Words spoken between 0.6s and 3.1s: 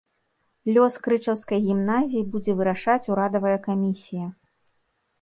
Лёс крычаўскай гімназіі будзе вырашаць